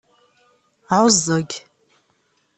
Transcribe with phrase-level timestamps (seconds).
[0.97, 1.51] Ɛuẓẓeg.